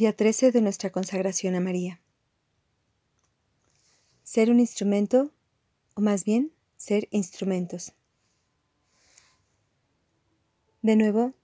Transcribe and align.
Día 0.00 0.16
13 0.16 0.50
de 0.50 0.62
nuestra 0.62 0.88
consagración 0.88 1.54
a 1.56 1.60
María. 1.60 2.00
Ser 4.22 4.50
un 4.50 4.58
instrumento, 4.58 5.30
o 5.94 6.00
más 6.00 6.24
bien, 6.24 6.52
ser 6.78 7.06
instrumentos. 7.10 7.92
De 10.80 10.96
nuevo, 10.96 11.34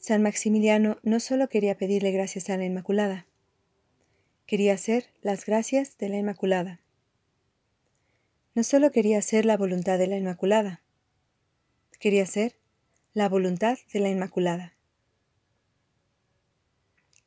San 0.00 0.24
Maximiliano 0.24 0.98
no 1.04 1.20
solo 1.20 1.48
quería 1.48 1.78
pedirle 1.78 2.10
gracias 2.10 2.50
a 2.50 2.56
la 2.56 2.64
Inmaculada, 2.64 3.28
quería 4.44 4.74
hacer 4.74 5.12
las 5.22 5.46
gracias 5.46 5.96
de 5.96 6.08
la 6.08 6.18
Inmaculada. 6.18 6.80
No 8.56 8.64
solo 8.64 8.90
quería 8.90 9.18
hacer 9.18 9.44
la 9.44 9.56
voluntad 9.56 9.98
de 9.98 10.08
la 10.08 10.16
Inmaculada, 10.16 10.82
quería 12.00 12.24
hacer 12.24 12.58
la 13.14 13.28
voluntad 13.28 13.78
de 13.92 14.00
la 14.00 14.08
Inmaculada. 14.08 14.79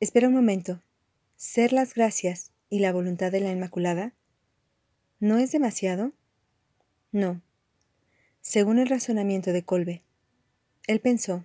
Espera 0.00 0.28
un 0.28 0.34
momento. 0.34 0.82
¿Ser 1.36 1.72
las 1.72 1.94
gracias 1.94 2.52
y 2.68 2.80
la 2.80 2.92
voluntad 2.92 3.30
de 3.30 3.40
la 3.40 3.52
Inmaculada? 3.52 4.12
¿No 5.20 5.38
es 5.38 5.52
demasiado? 5.52 6.12
No. 7.12 7.42
Según 8.40 8.78
el 8.80 8.88
razonamiento 8.88 9.52
de 9.52 9.64
Colbe, 9.64 10.02
él 10.88 11.00
pensó, 11.00 11.44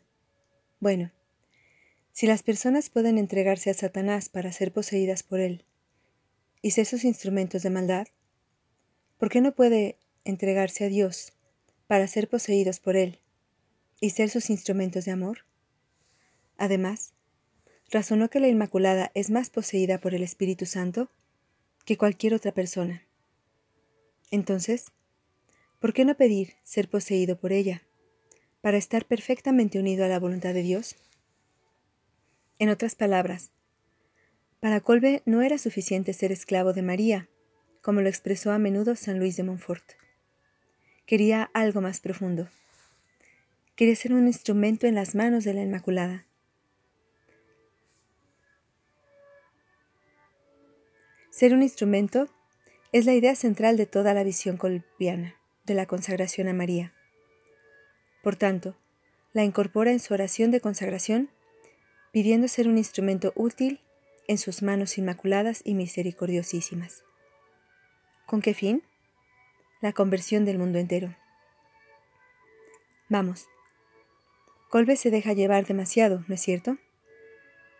bueno, 0.79 1.11
si 2.11 2.25
las 2.25 2.41
personas 2.41 2.89
pueden 2.89 3.19
entregarse 3.19 3.69
a 3.69 3.75
Satanás 3.75 4.29
para 4.29 4.51
ser 4.51 4.73
poseídas 4.73 5.21
por 5.21 5.39
él 5.39 5.63
y 6.61 6.71
ser 6.71 6.87
sus 6.87 7.05
instrumentos 7.05 7.61
de 7.61 7.69
maldad, 7.69 8.07
¿por 9.17 9.29
qué 9.29 9.41
no 9.41 9.53
puede 9.53 9.99
entregarse 10.25 10.85
a 10.85 10.89
Dios 10.89 11.33
para 11.85 12.07
ser 12.07 12.27
poseídos 12.27 12.79
por 12.79 12.97
él 12.97 13.19
y 14.01 14.09
ser 14.09 14.29
sus 14.31 14.49
instrumentos 14.49 15.05
de 15.05 15.11
amor? 15.11 15.45
Además, 16.57 17.13
razonó 17.91 18.29
que 18.29 18.39
la 18.39 18.47
Inmaculada 18.47 19.11
es 19.15 19.29
más 19.29 19.49
poseída 19.49 19.99
por 19.99 20.13
el 20.13 20.23
Espíritu 20.23 20.65
Santo 20.65 21.09
que 21.85 21.97
cualquier 21.97 22.33
otra 22.33 22.53
persona. 22.53 23.03
Entonces, 24.31 24.85
¿por 25.79 25.93
qué 25.93 26.05
no 26.05 26.15
pedir 26.15 26.53
ser 26.63 26.89
poseído 26.89 27.39
por 27.39 27.51
ella, 27.51 27.83
para 28.61 28.77
estar 28.77 29.05
perfectamente 29.05 29.79
unido 29.79 30.05
a 30.05 30.07
la 30.07 30.19
voluntad 30.19 30.53
de 30.53 30.61
Dios? 30.61 30.95
En 32.59 32.69
otras 32.69 32.95
palabras, 32.95 33.51
para 34.59 34.81
Colbe 34.81 35.23
no 35.25 35.41
era 35.41 35.57
suficiente 35.57 36.13
ser 36.13 36.31
esclavo 36.31 36.73
de 36.73 36.81
María, 36.81 37.29
como 37.81 38.01
lo 38.01 38.09
expresó 38.09 38.51
a 38.51 38.59
menudo 38.59 38.95
San 38.95 39.17
Luis 39.17 39.37
de 39.37 39.43
Montfort. 39.43 39.93
Quería 41.05 41.49
algo 41.53 41.81
más 41.81 42.01
profundo. 42.01 42.49
Quería 43.75 43.95
ser 43.95 44.13
un 44.13 44.27
instrumento 44.27 44.85
en 44.85 44.95
las 44.95 45.15
manos 45.15 45.45
de 45.45 45.53
la 45.53 45.61
Inmaculada 45.61 46.28
Ser 51.39 51.53
un 51.53 51.63
instrumento 51.63 52.27
es 52.91 53.05
la 53.05 53.13
idea 53.13 53.33
central 53.33 53.77
de 53.77 53.85
toda 53.85 54.13
la 54.13 54.25
visión 54.25 54.57
colombiana 54.57 55.37
de 55.63 55.73
la 55.73 55.85
consagración 55.85 56.49
a 56.49 56.53
María. 56.53 56.93
Por 58.21 58.35
tanto, 58.35 58.75
la 59.31 59.45
incorpora 59.45 59.91
en 59.91 60.01
su 60.01 60.13
oración 60.13 60.51
de 60.51 60.59
consagración, 60.59 61.29
pidiendo 62.11 62.49
ser 62.49 62.67
un 62.67 62.77
instrumento 62.77 63.31
útil 63.37 63.79
en 64.27 64.37
sus 64.37 64.61
manos 64.61 64.97
inmaculadas 64.97 65.61
y 65.63 65.75
misericordiosísimas. 65.75 67.05
¿Con 68.25 68.41
qué 68.41 68.53
fin? 68.53 68.83
La 69.79 69.93
conversión 69.93 70.43
del 70.43 70.57
mundo 70.57 70.77
entero. 70.77 71.15
Vamos. 73.07 73.47
Colbe 74.69 74.97
se 74.97 75.09
deja 75.09 75.31
llevar 75.31 75.65
demasiado, 75.65 76.25
¿no 76.27 76.35
es 76.35 76.41
cierto? 76.41 76.75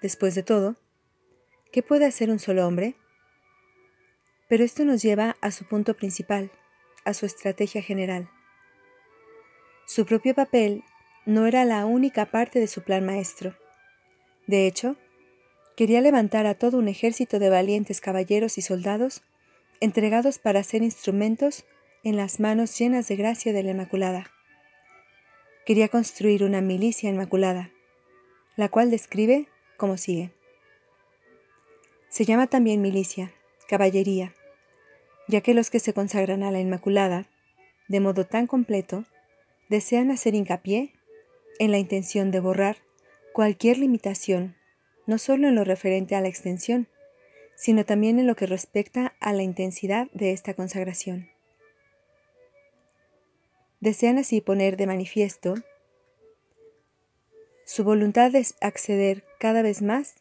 Después 0.02 0.34
de 0.34 0.44
todo, 0.44 0.78
¿qué 1.74 1.84
puede 1.84 2.06
hacer 2.06 2.30
un 2.32 2.40
solo 2.40 2.66
hombre? 2.66 2.96
Pero 4.50 4.64
esto 4.64 4.84
nos 4.84 5.02
lleva 5.02 5.38
a 5.40 5.52
su 5.52 5.66
punto 5.66 5.96
principal, 5.96 6.52
a 7.06 7.14
su 7.14 7.26
estrategia 7.26 7.82
general. 7.82 8.30
Su 9.86 10.06
propio 10.06 10.36
papel 10.36 10.84
no 11.26 11.46
era 11.46 11.64
la 11.64 11.86
única 11.86 12.26
parte 12.26 12.60
de 12.60 12.68
su 12.68 12.82
plan 12.84 13.06
maestro. 13.06 13.56
De 14.48 14.68
hecho, 14.68 14.98
quería 15.78 16.02
levantar 16.02 16.48
a 16.48 16.56
todo 16.56 16.78
un 16.78 16.88
ejército 16.88 17.40
de 17.40 17.50
valientes 17.50 18.02
caballeros 18.02 18.58
y 18.58 18.62
soldados 18.62 19.22
entregados 19.80 20.40
para 20.40 20.64
ser 20.64 20.84
instrumentos 20.84 21.66
en 22.04 22.18
las 22.18 22.40
manos 22.40 22.78
llenas 22.78 23.08
de 23.08 23.16
gracia 23.16 23.54
de 23.54 23.64
la 23.64 23.72
Inmaculada. 23.72 24.32
Quería 25.66 25.88
construir 25.88 26.44
una 26.44 26.62
milicia 26.62 27.10
inmaculada, 27.10 27.72
la 28.56 28.70
cual 28.70 28.90
describe 28.90 29.48
como 29.78 29.98
sigue. 29.98 30.34
Se 32.10 32.26
llama 32.26 32.48
también 32.48 32.82
milicia, 32.82 33.32
caballería, 33.68 34.34
ya 35.30 35.42
que 35.42 35.54
los 35.54 35.70
que 35.70 35.80
se 35.80 35.94
consagran 35.94 36.42
a 36.42 36.50
la 36.50 36.60
Inmaculada, 36.60 37.28
de 37.88 38.00
modo 38.00 38.26
tan 38.26 38.48
completo, 38.48 39.06
desean 39.70 40.10
hacer 40.10 40.34
hincapié 40.34 40.92
en 41.60 41.70
la 41.70 41.78
intención 41.78 42.32
de 42.32 42.40
borrar 42.40 42.78
cualquier 43.32 43.78
limitación, 43.78 44.56
no 45.06 45.20
solo 45.20 45.48
en 45.48 45.54
lo 45.54 45.64
referente 45.64 46.16
a 46.16 46.22
la 46.22 46.28
extensión, 46.28 46.88
sino 47.56 47.86
también 47.86 48.18
en 48.18 48.26
lo 48.26 48.36
que 48.36 48.48
respecta 48.48 49.16
a 49.20 49.32
la 49.32 49.44
intensidad 49.44 50.10
de 50.14 50.32
esta 50.32 50.56
consagración. 50.56 51.30
Desean 53.82 54.18
así 54.18 54.42
poner 54.42 54.78
de 54.78 54.88
manifiesto 54.88 55.54
su 57.66 57.84
voluntad 57.84 58.32
de 58.32 58.48
acceder 58.62 59.24
cada 59.40 59.62
vez 59.62 59.84
más 59.84 60.16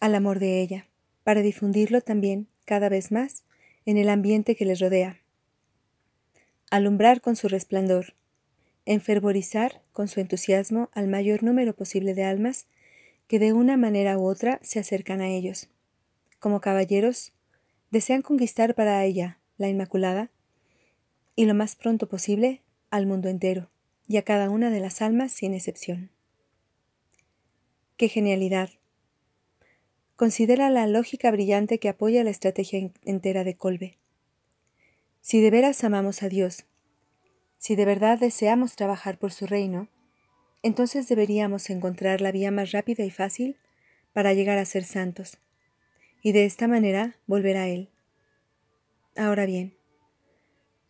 al 0.00 0.14
amor 0.14 0.38
de 0.38 0.62
ella, 0.62 0.86
para 1.24 1.42
difundirlo 1.42 2.00
también 2.00 2.48
cada 2.64 2.88
vez 2.88 3.12
más 3.12 3.44
en 3.86 3.96
el 3.96 4.08
ambiente 4.08 4.56
que 4.56 4.64
les 4.64 4.80
rodea. 4.80 5.20
Alumbrar 6.70 7.20
con 7.20 7.36
su 7.36 7.48
resplandor, 7.48 8.14
enfervorizar 8.86 9.82
con 9.92 10.08
su 10.08 10.20
entusiasmo 10.20 10.90
al 10.92 11.08
mayor 11.08 11.42
número 11.42 11.74
posible 11.74 12.14
de 12.14 12.24
almas 12.24 12.66
que 13.28 13.38
de 13.38 13.52
una 13.52 13.76
manera 13.76 14.18
u 14.18 14.26
otra 14.26 14.58
se 14.62 14.78
acercan 14.78 15.20
a 15.20 15.28
ellos. 15.28 15.68
Como 16.38 16.60
caballeros, 16.60 17.32
desean 17.90 18.22
conquistar 18.22 18.74
para 18.74 19.04
ella, 19.04 19.38
la 19.58 19.68
Inmaculada, 19.68 20.30
y 21.36 21.46
lo 21.46 21.54
más 21.54 21.76
pronto 21.76 22.08
posible 22.08 22.62
al 22.90 23.06
mundo 23.06 23.28
entero 23.28 23.70
y 24.08 24.16
a 24.16 24.22
cada 24.22 24.50
una 24.50 24.70
de 24.70 24.80
las 24.80 25.00
almas 25.00 25.32
sin 25.32 25.54
excepción. 25.54 26.10
¡Qué 27.96 28.08
genialidad! 28.08 28.70
Considera 30.16 30.70
la 30.70 30.86
lógica 30.86 31.30
brillante 31.30 31.78
que 31.78 31.88
apoya 31.88 32.24
la 32.24 32.30
estrategia 32.30 32.90
entera 33.04 33.44
de 33.44 33.56
Colbe. 33.56 33.98
Si 35.20 35.40
de 35.40 35.50
veras 35.50 35.82
amamos 35.84 36.22
a 36.22 36.28
Dios, 36.28 36.66
si 37.58 37.76
de 37.76 37.84
verdad 37.84 38.18
deseamos 38.18 38.74
trabajar 38.74 39.18
por 39.18 39.32
su 39.32 39.46
reino, 39.46 39.88
entonces 40.62 41.08
deberíamos 41.08 41.70
encontrar 41.70 42.20
la 42.20 42.32
vía 42.32 42.50
más 42.50 42.72
rápida 42.72 43.04
y 43.04 43.10
fácil 43.10 43.56
para 44.12 44.34
llegar 44.34 44.58
a 44.58 44.64
ser 44.64 44.84
santos, 44.84 45.38
y 46.22 46.32
de 46.32 46.44
esta 46.44 46.68
manera 46.68 47.16
volver 47.26 47.56
a 47.56 47.68
Él. 47.68 47.88
Ahora 49.16 49.46
bien, 49.46 49.74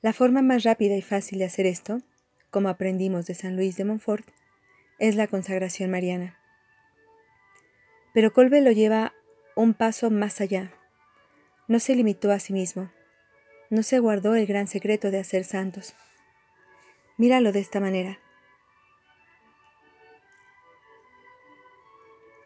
la 0.02 0.12
forma 0.12 0.42
más 0.42 0.64
rápida 0.64 0.96
y 0.96 1.02
fácil 1.02 1.38
de 1.38 1.44
hacer 1.44 1.66
esto, 1.66 2.02
como 2.50 2.68
aprendimos 2.68 3.26
de 3.26 3.34
San 3.34 3.56
Luis 3.56 3.76
de 3.76 3.84
Montfort, 3.84 4.26
es 4.98 5.14
la 5.14 5.26
consagración 5.26 5.90
mariana. 5.90 6.41
Pero 8.12 8.32
Colbe 8.32 8.60
lo 8.60 8.70
lleva 8.70 9.14
un 9.56 9.74
paso 9.74 10.10
más 10.10 10.40
allá. 10.40 10.72
No 11.68 11.78
se 11.78 11.94
limitó 11.94 12.30
a 12.30 12.38
sí 12.38 12.52
mismo. 12.52 12.90
No 13.70 13.82
se 13.82 13.98
guardó 13.98 14.34
el 14.34 14.46
gran 14.46 14.66
secreto 14.66 15.10
de 15.10 15.18
hacer 15.18 15.44
santos. 15.44 15.94
Míralo 17.16 17.52
de 17.52 17.60
esta 17.60 17.80
manera. 17.80 18.18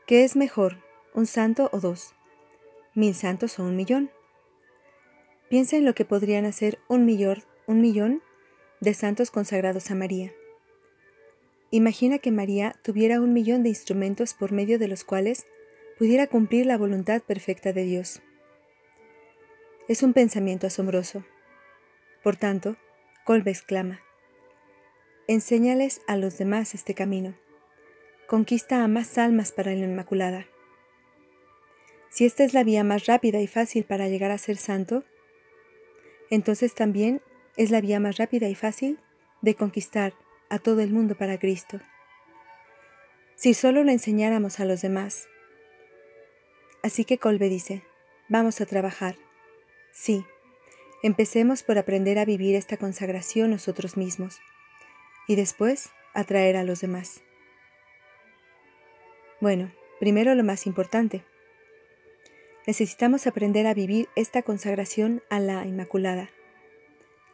¿Qué 0.06 0.22
es 0.22 0.36
mejor, 0.36 0.76
un 1.14 1.26
santo 1.26 1.68
o 1.72 1.80
dos? 1.80 2.14
¿Mil 2.94 3.14
santos 3.14 3.58
o 3.58 3.64
un 3.64 3.74
millón? 3.74 4.10
Piensa 5.48 5.76
en 5.76 5.84
lo 5.84 5.94
que 5.94 6.04
podrían 6.04 6.44
hacer 6.44 6.78
un 6.86 7.04
millón, 7.04 7.42
un 7.66 7.80
millón 7.80 8.22
de 8.80 8.94
santos 8.94 9.32
consagrados 9.32 9.90
a 9.90 9.96
María. 9.96 10.32
Imagina 11.70 12.18
que 12.18 12.30
María 12.30 12.76
tuviera 12.82 13.20
un 13.20 13.32
millón 13.32 13.64
de 13.64 13.70
instrumentos 13.70 14.34
por 14.34 14.52
medio 14.52 14.78
de 14.78 14.86
los 14.86 15.02
cuales 15.02 15.46
pudiera 15.98 16.26
cumplir 16.26 16.66
la 16.66 16.76
voluntad 16.76 17.22
perfecta 17.22 17.72
de 17.72 17.84
Dios. 17.84 18.22
Es 19.88 20.02
un 20.02 20.12
pensamiento 20.12 20.66
asombroso. 20.66 21.24
Por 22.22 22.36
tanto, 22.36 22.76
Colbe 23.24 23.50
exclama, 23.50 24.00
enséñales 25.26 26.00
a 26.06 26.16
los 26.16 26.38
demás 26.38 26.74
este 26.74 26.94
camino. 26.94 27.34
Conquista 28.28 28.84
a 28.84 28.88
más 28.88 29.18
almas 29.18 29.52
para 29.52 29.72
la 29.72 29.84
Inmaculada. 29.84 30.46
Si 32.10 32.24
esta 32.24 32.44
es 32.44 32.54
la 32.54 32.64
vía 32.64 32.84
más 32.84 33.06
rápida 33.06 33.40
y 33.40 33.46
fácil 33.46 33.84
para 33.84 34.08
llegar 34.08 34.30
a 34.30 34.38
ser 34.38 34.56
santo, 34.56 35.04
entonces 36.30 36.74
también 36.74 37.20
es 37.56 37.70
la 37.70 37.80
vía 37.80 38.00
más 38.00 38.16
rápida 38.16 38.48
y 38.48 38.54
fácil 38.54 38.98
de 39.42 39.54
conquistar 39.54 40.14
a 40.48 40.58
todo 40.58 40.80
el 40.80 40.92
mundo 40.92 41.16
para 41.16 41.38
Cristo. 41.38 41.80
Si 43.34 43.54
solo 43.54 43.84
lo 43.84 43.90
enseñáramos 43.90 44.60
a 44.60 44.64
los 44.64 44.82
demás, 44.82 45.28
Así 46.86 47.04
que 47.04 47.18
Colbe 47.18 47.48
dice, 47.48 47.82
vamos 48.28 48.60
a 48.60 48.64
trabajar. 48.64 49.16
Sí, 49.90 50.24
empecemos 51.02 51.64
por 51.64 51.78
aprender 51.78 52.16
a 52.16 52.24
vivir 52.24 52.54
esta 52.54 52.76
consagración 52.76 53.50
nosotros 53.50 53.96
mismos 53.96 54.38
y 55.26 55.34
después 55.34 55.90
atraer 56.14 56.56
a 56.56 56.62
los 56.62 56.80
demás. 56.80 57.22
Bueno, 59.40 59.72
primero 59.98 60.32
lo 60.36 60.44
más 60.44 60.64
importante. 60.64 61.24
Necesitamos 62.68 63.26
aprender 63.26 63.66
a 63.66 63.74
vivir 63.74 64.08
esta 64.14 64.42
consagración 64.42 65.24
a 65.28 65.40
la 65.40 65.66
Inmaculada. 65.66 66.30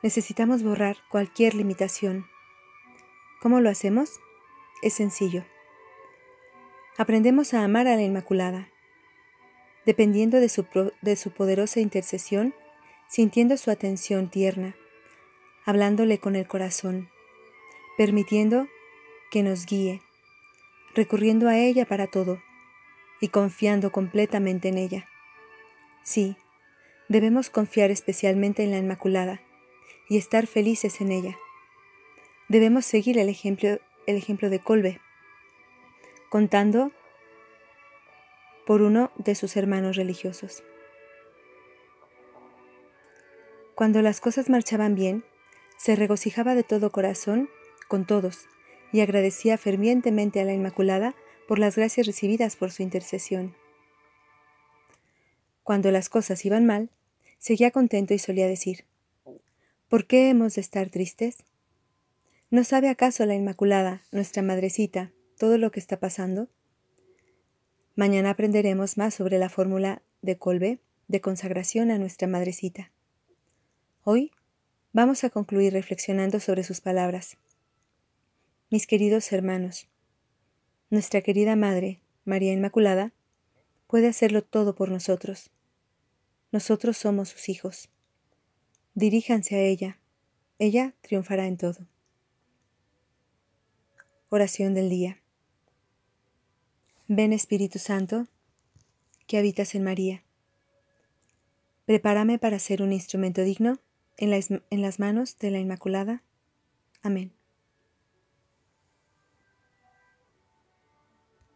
Necesitamos 0.03 0.63
borrar 0.63 0.97
cualquier 1.11 1.53
limitación. 1.53 2.25
¿Cómo 3.43 3.61
lo 3.61 3.69
hacemos? 3.69 4.19
Es 4.81 4.95
sencillo. 4.95 5.45
Aprendemos 6.97 7.53
a 7.53 7.65
amar 7.65 7.87
a 7.87 7.97
la 7.97 8.03
Inmaculada, 8.03 8.72
dependiendo 9.87 10.41
de 10.41 10.49
su, 10.49 10.67
de 11.01 11.17
su 11.17 11.31
poderosa 11.31 11.81
intercesión, 11.81 12.55
sintiendo 13.09 13.57
su 13.57 13.71
atención 13.71 14.31
tierna, 14.31 14.77
hablándole 15.65 16.19
con 16.19 16.37
el 16.37 16.47
corazón, 16.47 17.11
permitiendo 17.97 18.69
que 19.31 19.43
nos 19.43 19.67
guíe, 19.67 20.01
recurriendo 20.95 21.49
a 21.49 21.59
ella 21.59 21.85
para 21.85 22.07
todo 22.07 22.43
y 23.21 23.29
confiando 23.29 23.93
completamente 23.93 24.69
en 24.69 24.79
ella. 24.79 25.09
Sí, 26.03 26.37
debemos 27.09 27.51
confiar 27.51 27.91
especialmente 27.91 28.65
en 28.65 28.71
la 28.73 28.79
Inmaculada 28.79 29.41
y 30.09 30.17
estar 30.17 30.47
felices 30.47 31.01
en 31.01 31.13
ella. 31.13 31.39
Debemos 32.49 32.85
seguir 32.85 33.19
el 33.19 33.29
ejemplo, 33.29 33.79
el 34.07 34.17
ejemplo 34.17 34.51
de 34.51 34.59
Colbe, 34.59 35.01
contando 36.29 36.93
por 38.67 38.83
uno 38.83 39.11
de 39.17 39.35
sus 39.35 39.57
hermanos 39.57 39.97
religiosos. 39.97 40.63
Cuando 43.75 44.03
las 44.03 44.21
cosas 44.21 44.51
marchaban 44.51 44.95
bien, 44.95 45.25
se 45.77 45.97
regocijaba 45.97 46.55
de 46.55 46.63
todo 46.63 46.93
corazón 46.93 47.49
con 47.89 48.07
todos 48.07 48.47
y 48.93 49.01
agradecía 49.01 49.59
fervientemente 49.59 50.41
a 50.41 50.45
la 50.45 50.53
Inmaculada 50.53 51.15
por 51.49 51.59
las 51.59 51.77
gracias 51.77 52.07
recibidas 52.07 52.57
por 52.57 52.71
su 52.71 52.83
intercesión. 52.83 53.55
Cuando 55.63 55.91
las 55.91 56.09
cosas 56.09 56.45
iban 56.45 56.67
mal, 56.67 56.91
seguía 57.39 57.71
contento 57.71 58.15
y 58.15 58.19
solía 58.19 58.47
decir, 58.47 58.85
¿Por 59.89 60.07
qué 60.07 60.31
hemos 60.31 60.55
de 60.55 60.63
estar 60.63 60.89
tristes? 60.89 61.45
¿No 62.51 62.65
sabe 62.65 62.89
acaso 62.89 63.27
la 63.27 63.35
Inmaculada, 63.35 64.03
nuestra 64.11 64.43
madrecita, 64.43 65.13
todo 65.39 65.59
lo 65.59 65.71
que 65.71 65.81
está 65.81 65.99
pasando? 66.01 66.49
Mañana 67.95 68.31
aprenderemos 68.31 68.97
más 68.97 69.13
sobre 69.13 69.39
la 69.39 69.51
fórmula 69.51 70.01
de 70.23 70.39
Colbe 70.39 70.81
de 71.09 71.21
consagración 71.21 71.91
a 71.91 71.99
nuestra 71.99 72.27
madrecita. 72.27 72.91
Hoy 74.03 74.31
vamos 74.95 75.25
a 75.25 75.31
concluir 75.31 75.75
reflexionando 75.75 76.41
sobre 76.41 76.65
sus 76.65 76.81
palabras. 76.81 77.37
Mis 78.71 78.87
queridos 78.87 79.31
hermanos, 79.31 79.89
nuestra 80.89 81.21
querida 81.21 81.55
Madre, 81.55 82.01
María 82.25 82.55
Inmaculada, 82.55 83.13
puede 83.89 84.09
hacerlo 84.09 84.43
todo 84.43 84.75
por 84.75 84.91
nosotros. 84.91 85.51
Nosotros 86.51 86.97
somos 86.97 87.29
sus 87.29 87.51
hijos. 87.51 87.91
Diríjanse 88.95 89.57
a 89.57 89.61
ella. 89.61 89.99
Ella 90.59 90.95
triunfará 91.03 91.47
en 91.47 91.59
todo. 91.59 91.87
Oración 94.31 94.73
del 94.73 94.89
día. 94.89 95.22
Ven 97.15 97.35
Espíritu 97.35 97.79
Santo, 97.79 98.27
que 99.27 99.37
habitas 99.37 99.75
en 99.75 99.85
María. 99.85 100.23
Prepárame 101.85 102.39
para 102.39 102.59
ser 102.59 102.81
un 102.81 102.91
instrumento 102.91 103.43
digno 103.43 103.81
en, 104.17 104.33
en 104.71 104.81
las 104.81 104.99
manos 104.99 105.37
de 105.37 105.51
la 105.51 105.59
Inmaculada. 105.59 106.23
Amén. 107.03 107.35